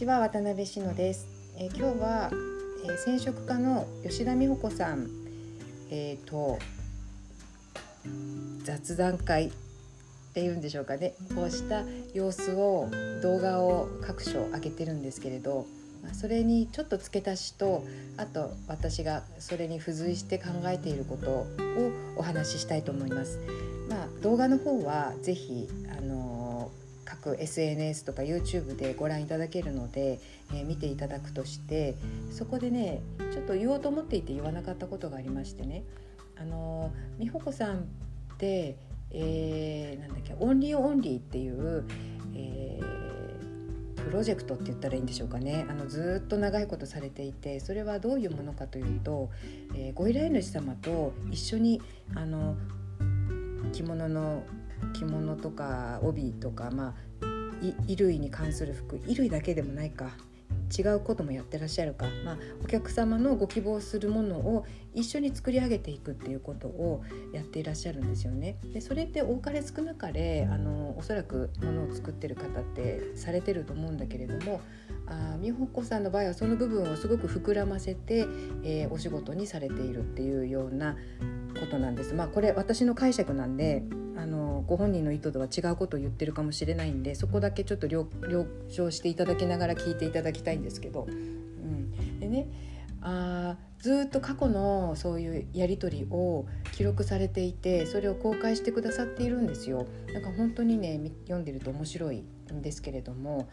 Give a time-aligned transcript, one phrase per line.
[0.00, 1.28] ちは渡辺志乃です、
[1.58, 2.30] えー、今日は、
[2.86, 5.10] えー、染色家の吉田美穂子さん
[5.90, 6.58] えーと
[8.64, 9.50] 雑談会っ
[10.32, 11.82] ていうんでしょうかねこうした
[12.14, 12.88] 様子を
[13.22, 15.66] 動画を各所上げてるんですけれど
[16.14, 17.84] それにちょっと付け足しと
[18.16, 21.46] あと私がそれに付随して考えていることを
[22.16, 23.38] お話ししたいと思います。
[23.90, 25.68] まあ、動画の方はぜひ
[27.38, 30.20] SNS とか YouTube でご覧いただけるので、
[30.52, 31.96] えー、見ていただくとして
[32.30, 33.00] そこでね
[33.32, 35.84] ちょっと言おうと思っていて言わなかったことがありましてね。
[36.36, 37.82] あの美穂子さんっ
[38.38, 38.76] て、
[39.10, 41.84] えー、なんだっけオンリーオンリーっていう、
[42.34, 45.66] えー、プロジェクトって言ったらいいんでしょうかね。
[45.68, 49.28] あのずっと長いことされていてそれはどういうものかというと、
[49.74, 51.82] えー、ご依頼主様と一緒に
[52.14, 52.56] あの
[53.72, 54.42] 着物の
[54.94, 56.94] 着物とか帯とか、まあ、
[57.60, 60.10] 衣類に関する服衣類だけでもないか
[60.76, 68.56] 違うこともやってらっしゃるか、まあ、お客様のご希望するものを一緒に作り上げていくっていうことをやっていらっしゃるんですよね。
[68.72, 74.60] でそれって多かれ少なかれあのおそらくものを作ってる方ってされてると思うんだけれども
[75.06, 78.26] あ美穂子さんの場合はその部分をすごく膨らませて、
[78.62, 80.96] えー、お仕事にされているっていうような
[81.58, 82.14] ことなんです。
[82.14, 83.82] まあこれ私の解釈なんで
[84.20, 88.06] あのご本人の意図とは違うことを言ってるかもしれないんでそこだけちょっと了
[88.68, 92.46] 承していただきながら聞いていただきたいんですけど、うん、でね
[93.00, 99.86] あずっと過去のそういうやり取りを記録されていてそれを公開してくださっているんですよ。
[100.12, 103.48] なんか本当にね読んでると面白いんですけれども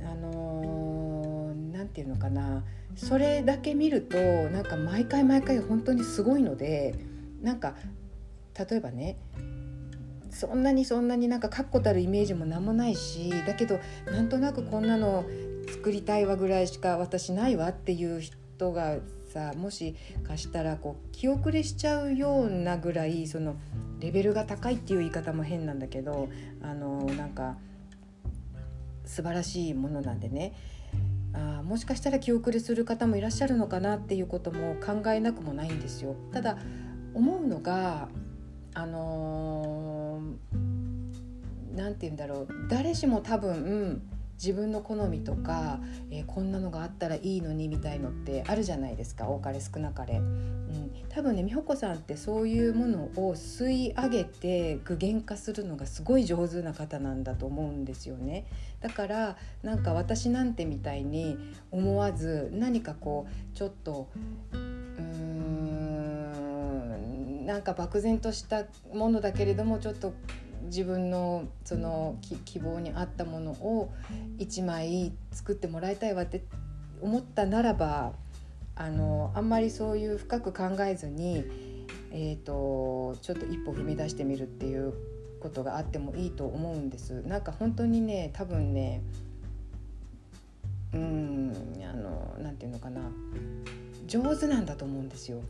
[0.00, 2.64] あの何、ー、て言うのかな。
[2.96, 6.94] それだけ見るとなんか毎回毎回本当にすごいので
[7.42, 7.74] なんか
[8.58, 9.16] 例えばね
[10.32, 15.24] そんなにそんなになんか確固たるイメージも何もないしだけどなんとなくこんなの
[15.68, 18.96] 作りたいわぐらいしか私ないわっていう人が
[19.32, 19.94] さもし
[20.26, 23.56] かしたらこう気遅れしちゃうようなぐらいその
[24.00, 26.28] レベルが高いっていう言い方も変なんだけど
[26.62, 27.56] あのなんか
[29.04, 30.54] 素晴らしいものなんでね
[31.34, 36.14] あもしかしたら気遅れする方もいらっしゃるのかなっていうことも考えなくもないんですよ。
[36.32, 36.58] ただ
[37.14, 38.08] 思うのが
[38.74, 40.01] あの
[41.74, 44.02] 何、て言うんだろう誰しも多分
[44.42, 45.78] 自分の好みとか、
[46.10, 58.46] えー、こんなのがあったらいいのにみたいのってあるじゃないですか多かれ少なかれ、うん、多分ね美穂子さんってそういうものを吸い上げて具現化するのがすごい上手な方なんだと思うんですよね。
[58.80, 61.38] だからなんか私なんてみたいに
[61.70, 64.08] 思わず何かこうちょっと
[67.44, 70.14] なんか漠然としたものだけれどもちょっと
[70.64, 73.92] 自分のその希望に合ったものを
[74.38, 76.44] 1枚作ってもらいたいわって
[77.00, 78.12] 思ったならば
[78.74, 81.44] あのあんまりそういう深く考えずに、
[82.10, 84.94] えーと、ちょっと一歩踏み出してみるっていう
[85.40, 87.22] ことがあってもいいと思うんです。
[87.22, 89.02] なんか本当にね多分ね
[90.94, 93.00] うんあのなんていうのかな
[94.06, 95.42] 上手なんだと思うんですよ。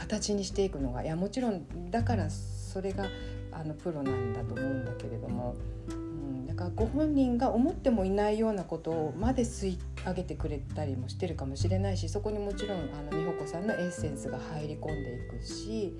[0.00, 3.06] 形にしていくのがいやもちろんだからそれが
[3.52, 5.56] あのプロなんだと思うんだけれども、
[5.90, 15.94] うん、だからご本人が思ってもいないようなことをまで吸い上げてくれたりもしてるかもしれないしそこにもちろんあの美穂子さんのエッセンスが入り込んでいくし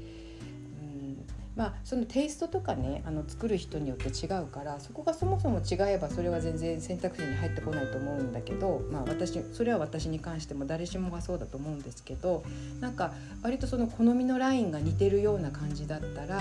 [1.60, 12.42] まあ、そのテイストとかねあの作る人によって違うからそこがそもそも違えばそれは全然選択肢に入ってこないと思うんだけど、まあ私、それは私に関しても誰しもがそうだと思うんですけど
[12.80, 13.12] なんか
[13.42, 16.40] 割とその好みのラインが似てるような感じだったら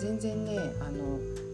[0.00, 1.45] 全然ねあの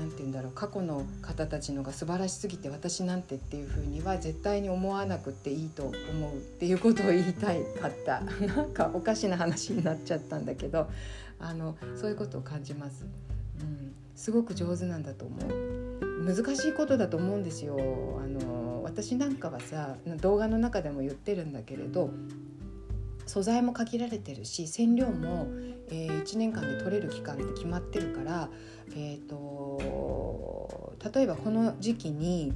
[0.00, 8.22] 何て言うんだろう過去の方たちのが素晴らしすぎて私なんてっていうふうには絶対に思わなくていいと思うっていうことを言いたいかった。
[8.46, 10.88] なんかおかしな話になっちゃったんだけど
[11.38, 13.04] あのそういうことを感じます、
[13.60, 16.24] うん、すごく上手なんだと思う。
[16.24, 17.76] 難しいことだと思うんですよ。
[18.22, 22.10] あの私なんかはさ動画の中でも言ってるんだけれど
[23.30, 25.46] 素材も限られてるし染料も、
[25.88, 28.50] えー、1年間で取れる期間って決まってるから、
[28.96, 32.52] えーと、例えばこの時期に、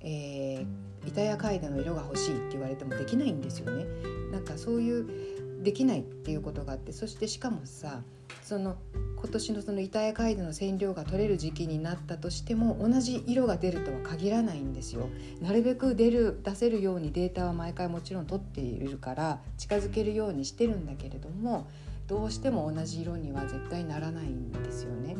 [0.00, 3.84] えー、板や貝の色が欲しいって言われてもできないんですよね。
[4.32, 8.00] なんかそういうできないっていうことがあってそしてしかもさ
[8.42, 8.76] その
[9.16, 15.08] 今年のその板や貝の染料が取れる時期になったとしても同じ色が出るとは限らないんですよ。
[15.40, 21.68] なるべく出る出せるようにデータは毎回もちろん取っているから近づけるようにしてるんだけれども
[22.06, 25.16] どうしても同じ色には絶対ならないんですよね。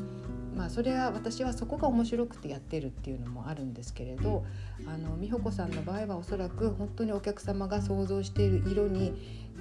[0.56, 4.46] まあ、それは私はそこが面白くてやってるっていうのもあるんですけれど
[4.87, 9.12] あの美穂子さんの場合はおそらく本当にお客様が想像している色に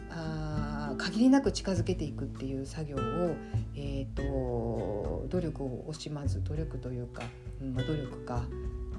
[0.10, 3.00] あ限りなく近づけていくっていう作業を、
[3.76, 7.24] えーと、努力を惜しまず努力というか、
[7.62, 8.46] うん、努力か、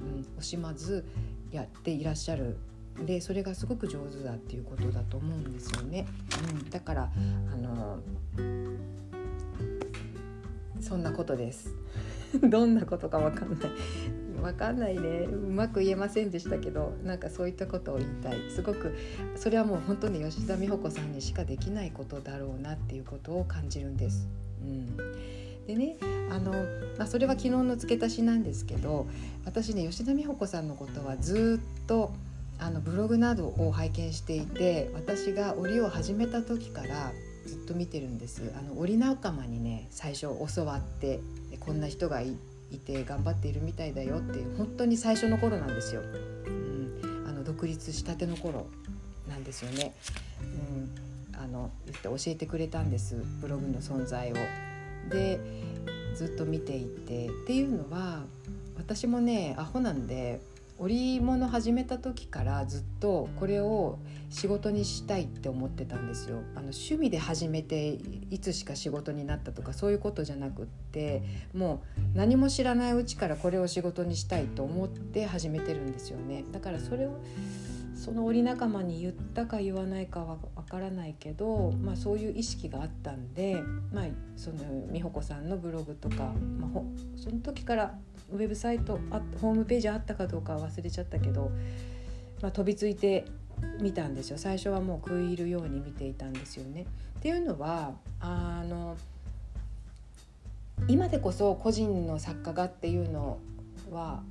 [0.03, 1.05] うん、惜しまず
[1.51, 2.57] やっていらっしゃる
[3.05, 6.07] でそれがすごく上手だっていうことだと思うんですよね。
[6.51, 7.13] うん、だから
[7.53, 7.99] あの
[10.81, 11.75] そんなことです。
[12.49, 14.26] どんなことかわかんない。
[14.43, 15.21] わかんないね。
[15.21, 18.51] うまく言えませんでしたけどなんかそういったことを言いたい。
[18.51, 18.97] すごく
[19.37, 24.29] それはもう本当に吉田美穂子さんにしかできないことだろうなっていうことを感じるんです。
[24.63, 24.97] うん。
[25.67, 25.97] でね
[26.31, 26.53] あの、
[26.97, 29.07] まあ、それは昨日の付け足しなんですけど
[29.45, 32.13] 私ね吉田美穂子さんのことはずっと
[32.59, 37.13] あのブログなどを拝見していて私が織を始めた時から
[37.47, 38.53] ずっと見てるんです。
[38.59, 41.21] あの織仲間にね最初教わって
[41.61, 42.21] こんな人が
[42.71, 48.67] いて頑張っているみたいだよっていう本当に最初の頃なんですよ、うん、あの独立したての頃
[49.29, 49.95] なんですよね、
[51.33, 54.37] うん、あの言って教えてくれたんですブログの存在を。
[55.11, 55.41] で
[56.15, 57.29] ずっと見ていて。
[57.29, 58.25] っていうのは
[58.77, 60.41] 私もねアホなんで
[60.79, 66.43] 織物始めた時からずっとこれを仕事にしたいって思ってたんですよ。
[66.55, 67.99] あの趣味で始めて
[68.31, 71.23] いつしか仕事になったとかそういうことじゃなくって
[71.55, 71.83] も
[72.15, 76.45] う何も知らないうちからこれを仕事にしたいと思って始めてるんですよね。
[76.53, 77.21] だからそれを
[77.97, 83.63] その織仲間に言ったか言わないかはわからないけど、まあ、そういう意識があったんで、
[83.93, 84.05] まあ、
[84.37, 84.59] その
[84.93, 86.83] 美穂子さんのブログとか、まあ、
[87.17, 87.99] その時から
[88.33, 91.51] ウェブサイトあホームページあったかどうかは忘れちゃったけど、
[92.43, 93.25] まあ、飛びついて
[93.81, 96.87] 見たんですよ最初はもう食い入るように見ていたんですよね。
[97.19, 98.97] っていうのはあの
[100.89, 103.39] 今でこそ個人の作家がっていうの
[103.91, 104.23] は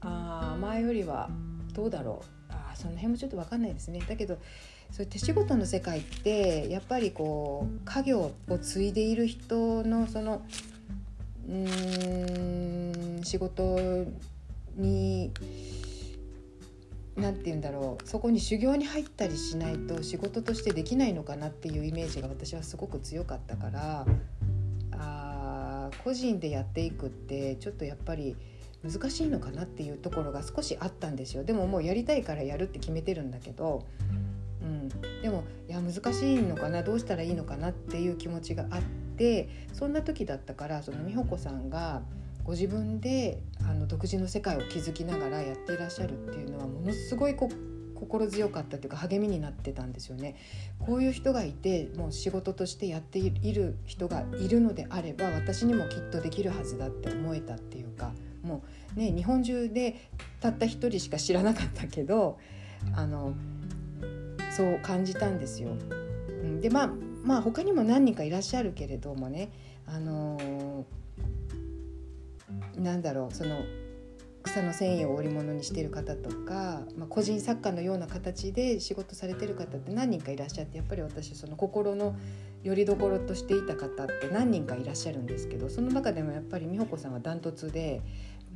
[0.00, 1.28] あ前よりは
[1.74, 4.00] どうだろうあその辺もちょっと分かんないですね。
[4.08, 4.38] だけど
[4.90, 10.42] そういう手仕事の世界ってやっぱりこう家業を継いでいる人のその
[11.50, 14.06] うん仕事
[14.76, 15.32] に
[17.16, 24.06] 何て言うんだろうそこに修行に入ったりしないと仕事としてできないのかなっていうイメージが私はすごく強かったから
[24.92, 28.36] あ個人でやっていくってちょっとやっぱり
[28.84, 33.86] 難しいのかなっていうところが少しあったんですよでももうやりたいからやるって決めてるんだけど、
[34.62, 34.88] うん、
[35.20, 38.99] でもいや難しいのかなどうしたらいいのかなっていう気持ちがあって。
[39.20, 42.00] でそんな時だったからその美穂子さんが
[42.42, 47.50] ご自分であの独自の世界を築きながらやっていらっしゃるっていうのはものすごいこ
[47.94, 50.36] 心強かったというか励みになってたんですよね。
[50.78, 58.62] こういう人がいてもう仕事としてやっている人がいるのであれば私にもきっとできるはずだって思えたっていうかも
[58.96, 60.08] うね日本中で
[60.40, 62.38] たった一人しか知らなかったけど
[62.94, 63.34] あの
[64.50, 65.76] そう感じたんですよ。
[66.62, 69.50] でまあまあ他にも何人かいらっしゃるけれどもね
[69.86, 73.64] あのー、なんだろうその
[74.42, 82.16] 草の繊維を織物にしてる方とか、まあ、個人作家のような形で仕事されてる方って何人かいらっしゃってやっぱり私その心の
[82.62, 88.02] 拠り所としていた方って何人かいらっしゃるんですけどその中でもやっぱり美穂子さんはダントツで、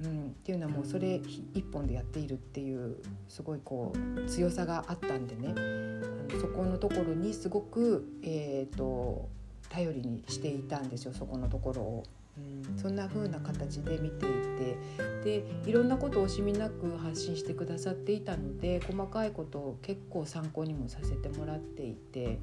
[0.03, 1.21] うん、っていうのはもうそれ
[1.55, 2.97] 一本でやっているっていう
[3.29, 5.55] すごいこう強さがあったんでね。
[5.57, 9.29] あのそこのところにすごく、えーと、
[9.69, 12.03] 頼りにしていたんですよそこのところを。
[12.37, 12.41] う
[12.75, 14.77] ん、そんな風な形で見ていて。
[15.25, 22.39] でいろんなことを惜しみなく発信してくださっていたので細かいことを結構参考にもさせてもらっていて、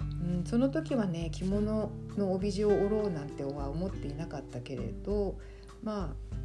[0.00, 5.38] うん、その時はね着物の帯地を折ろうなんては思っていなかったけれど
[5.84, 6.40] まあ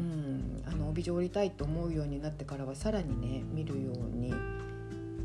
[0.00, 4.34] うん、あの帯状折りたいと思うようになってからはさらにね見るように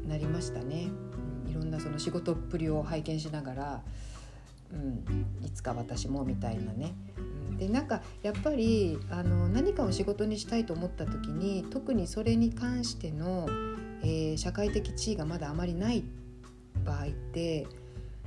[0.07, 0.89] なりましたね、
[1.45, 3.81] うん、いろんなその仕事っぷりを拝見しながら、
[4.73, 13.47] うん、いつか私もみたいなね、うん、でなんかやっぱりあの何かを仕事にしたいと思った時に特にそれに関しての、
[14.03, 16.03] えー、社会的地位がまだあまりない
[16.83, 17.65] 場合って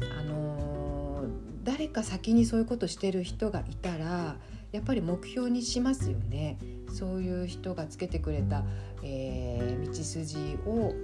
[0.00, 1.28] あのー、
[1.64, 4.36] 誰か先にそういうことしてる人がいたら
[4.72, 6.58] やっぱり目標にしますよね。
[6.92, 8.64] そういう人がつけてくれた、
[9.02, 10.94] えー、道筋を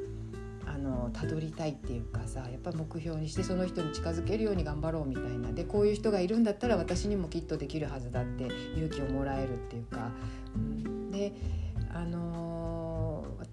[0.66, 5.52] あのたどりたいっていうかさやっぱ目標にしてその人に近づけるように頑張ろうみたいな。
[5.52, 10.11] でこういう人がいるんだったら私にもきっとできるはずだって勇気をもらえるっていうか、
[10.56, 11.33] うん、で
[11.92, 12.53] あのー、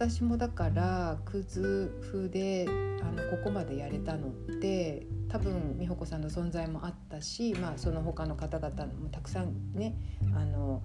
[0.02, 2.66] 私もだからクズ風で
[3.04, 9.94] あのここまでやれたのって多分美穂子さんの存在もあったし、まあ、その他の方々もたくさんね
[10.36, 10.82] あの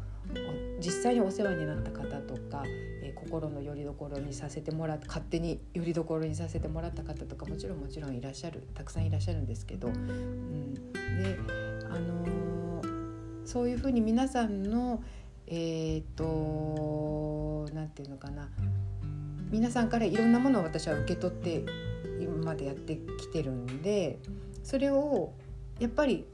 [0.80, 11.38] 実際にお世話になった方とか、えー、心の拠り所にさせてもらって勝手に拠り所にさせてもらった方とかもちろんもちろんいらっしゃるたくさんいらっしゃるんですけど、うん、で
[11.86, 15.02] あのー、そういうふうに皆さんの
[15.46, 18.50] えっ、ー、と何て言うのかな
[19.50, 21.64] 皆さんからいろんなものを私は受け取って
[22.20, 24.18] 今までやってきてるんで
[24.62, 25.32] それを
[25.78, 26.26] やっぱり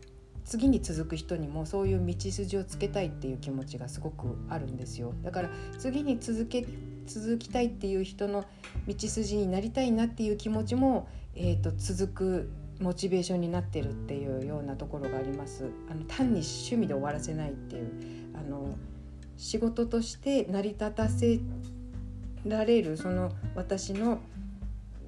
[0.45, 5.14] 次に続く人にもそういう道筋をつけたいっていう気持ちがすごくあるんですよ。
[5.23, 6.66] だから次に続け
[7.07, 8.45] 続きたいっていう人の
[8.87, 15.71] 道筋になりたいなっていう気持ちも、えーと、続くモチベーションになってるっていうようなところがあります。
[15.90, 17.90] あの単に趣味で終わらせないっていう
[18.35, 18.76] あの
[19.37, 21.40] 仕事として成り立たせ
[22.47, 24.21] られるその私の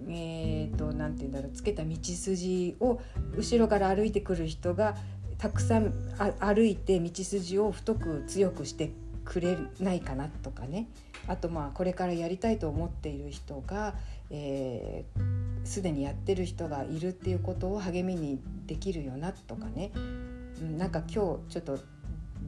[0.06, 3.00] えーと、何て言うんだろうつけた道筋を
[3.36, 4.96] 後ろから歩いてくる人が
[5.38, 5.92] たくさん
[6.40, 8.90] 歩いて道筋を太く強くして
[9.24, 10.88] くれないかなとかね。
[11.26, 13.94] あとまあこれからやりたいと思っている人が
[15.64, 19.90] すで、えー、にやってる人がいるっていうことを励みにできるよなとかね。
[20.76, 21.78] なんか今日ちょっと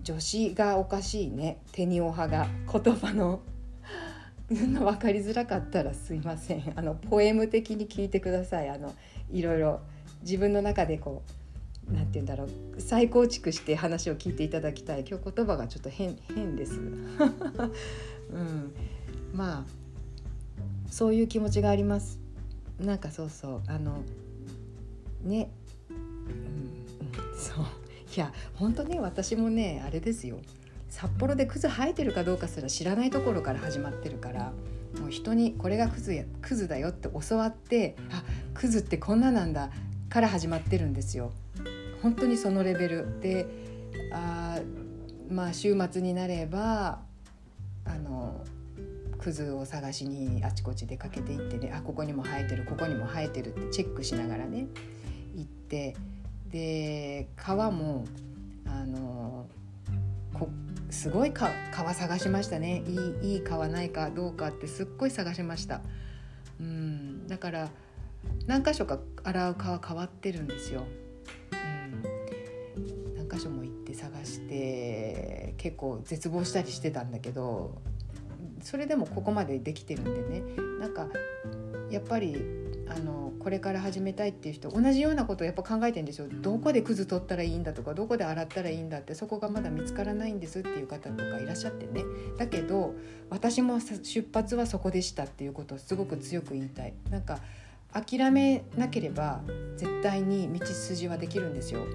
[0.03, 1.63] 女子がおかしいね。
[1.73, 3.41] テニオ派が言葉の。
[4.49, 6.73] 分かりづらかったらすいません。
[6.79, 8.69] あのポエム的に聞いてください。
[8.69, 8.95] あの
[9.31, 9.81] いろいろ
[10.23, 11.23] 自分の中でこ
[11.89, 12.81] う何て言うんだろう。
[12.81, 15.05] 再構築して話を聞いていただきたい。
[15.09, 18.73] 今日言葉がちょっと変変です、 うん、
[19.33, 19.67] まあ
[20.91, 22.21] そういう気持ちがあります。
[22.79, 23.63] なんかそうそう。
[23.67, 24.03] あの
[25.25, 25.51] ね、
[25.91, 27.65] うん、そう。
[28.17, 30.39] いや本当ね私もねあれですよ。
[30.89, 34.53] 札幌でクズ生えてるかどうかすら知らないところから始まってるから
[35.01, 38.23] もう人にこれがクズやクズだよって教わってあ
[38.55, 39.71] クズってこんななんだ
[40.09, 41.33] から始まってるんですよ。
[42.03, 43.47] 本当にそのレベルで
[44.13, 44.61] あ
[45.29, 47.01] まあ週末になれば
[47.85, 48.45] あの
[49.19, 54.67] クズを探しにあちこち出かけていってねあここにも生えてるここにも生えてるってチェックしながらね
[55.35, 55.97] 行って
[56.51, 58.05] で川も
[58.67, 59.47] あの
[60.33, 60.49] こ
[60.91, 61.53] すごい川
[61.95, 62.83] 探しましたね。
[63.23, 65.81] いいいい川ないかどうかってすっごい探しました。
[66.61, 67.27] うん。
[67.27, 67.69] だから
[68.47, 70.85] 何箇所か洗う川変わってるんですよ、
[71.53, 77.81] うん、何箇所も行って探して結構絶望したりしてたんだけど
[78.63, 80.43] それでもここまでできてるんでね。
[80.81, 81.09] なんか
[81.91, 82.37] やっぱり
[82.89, 86.29] あのこれから始めたいっていう人同じようなことをやっぱ考えてるんですよ。
[86.31, 92.05] どこでクズ取ったらいいんだとかどこで洗ったらいいんだってそこがまだ見つからないんですっていう方とかいらっしゃってね。
[92.39, 92.95] だけど
[93.31, 96.95] 私も出発はそこでしたっていうことをすごく強く言いたい。
[97.11, 97.41] なんか
[97.93, 99.43] 諦めなければ
[99.77, 101.81] 絶対に道筋はできるんですよ。
[101.83, 101.89] う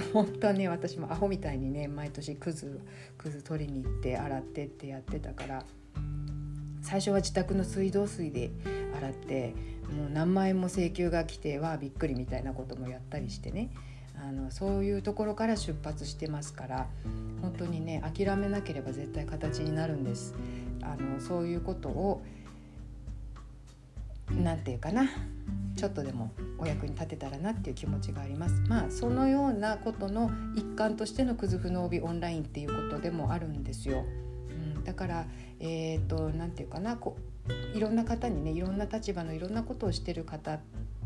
[0.00, 2.80] ん、本当はね私もアホみたいにね毎年クズ
[3.18, 5.64] クズ取りに行って洗ってってやってたから
[6.82, 8.50] 最初は自宅の水道水で
[8.96, 9.54] 洗って
[9.92, 13.70] もう何万円も請求が来てはびっくりみたいなこともやったりしてね。
[14.18, 16.86] あのそういうところから出発してますから
[17.42, 20.34] 本当にね諦めなければ絶対形になるんです。
[20.82, 22.22] あのそういうことを
[24.30, 25.08] 何て言うかな
[25.76, 28.60] ちょっとでもお役に立てたらなっていう気持ちがあります。
[28.68, 34.04] まあそのようなことの一環としてのクズフの帯オンラインっていうことでもあるんですよ、
[34.76, 35.26] うん、だから
[35.60, 37.18] え、ー、と何て言うかなこ
[37.74, 40.60] いろんな方にねいろんな立場のいろんなことをしてる方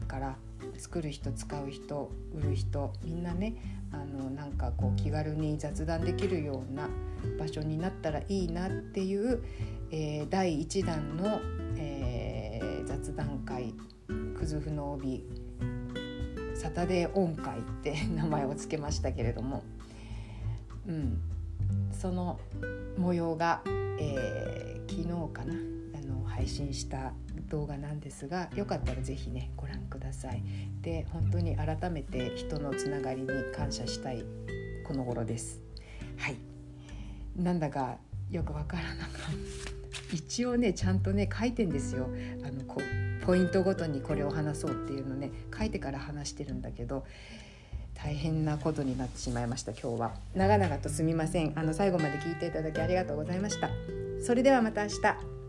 [0.07, 0.37] から
[0.79, 6.89] 作る人使う人売る人みんなねあのなんかこう気軽に雑談できるような
[7.39, 9.43] 場所になったらいいなっていう、
[9.91, 11.41] えー、第1弾の、
[11.77, 13.75] えー、雑談会
[14.37, 15.25] 「くずふの帯
[16.55, 19.65] サタデー音会」って 名前を付けましたけれども、
[20.87, 21.21] うん、
[21.93, 22.39] その
[22.97, 23.63] 模様が、
[23.99, 25.80] えー、昨日かな
[26.25, 27.13] 配信した
[27.49, 30.43] 動画なんですがよかったら是非ねご覧ください。
[30.83, 34.25] で本当に改めて人のつながりに感謝したい
[34.87, 35.61] この頃です。
[36.17, 36.37] はい。
[37.37, 37.97] なんだか
[38.31, 39.11] よくわからなかっ
[40.11, 40.15] た。
[40.15, 42.09] 一応ねちゃんとね書いてんですよ。
[42.45, 42.81] あのこ
[43.25, 47.05] ポイントごとにこれを話そうっていうのね書いてから話してるんだけど
[47.95, 50.15] 大変なことになってしまいました今日は。
[50.35, 51.53] 長々とすみません。
[51.59, 53.69] あの最後まで聞いていただきありがとうございました。
[54.23, 55.40] それではまた明日